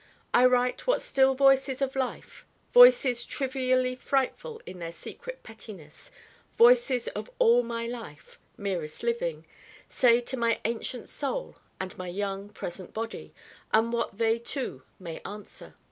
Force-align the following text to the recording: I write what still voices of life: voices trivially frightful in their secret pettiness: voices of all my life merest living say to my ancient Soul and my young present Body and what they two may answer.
I 0.33 0.45
write 0.47 0.87
what 0.87 0.99
still 0.99 1.35
voices 1.35 1.79
of 1.79 1.95
life: 1.95 2.43
voices 2.73 3.23
trivially 3.23 3.95
frightful 3.95 4.59
in 4.65 4.79
their 4.79 4.91
secret 4.91 5.43
pettiness: 5.43 6.09
voices 6.57 7.07
of 7.09 7.29
all 7.37 7.61
my 7.61 7.85
life 7.85 8.39
merest 8.57 9.03
living 9.03 9.45
say 9.89 10.19
to 10.19 10.35
my 10.37 10.59
ancient 10.65 11.07
Soul 11.07 11.55
and 11.79 11.95
my 11.99 12.07
young 12.07 12.49
present 12.49 12.95
Body 12.95 13.31
and 13.71 13.93
what 13.93 14.17
they 14.17 14.39
two 14.39 14.81
may 14.97 15.19
answer. 15.19 15.75